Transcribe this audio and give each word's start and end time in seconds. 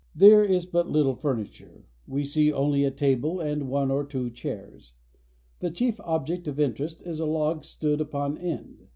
There 0.15 0.43
is 0.43 0.65
but 0.65 0.89
little 0.89 1.13
furniture. 1.13 1.85
We 2.07 2.23
see 2.23 2.51
only 2.51 2.83
a 2.83 2.89
table 2.89 3.39
and 3.39 3.69
one 3.69 3.91
or 3.91 4.03
two 4.03 4.31
chairs. 4.31 4.93
The 5.59 5.69
chief 5.69 5.99
object 6.01 6.47
of 6.47 6.59
interest 6.59 7.03
is 7.03 7.19
a 7.19 7.27
log 7.27 7.63
stood 7.65 8.01
upon 8.01 8.35
end. 8.39 8.87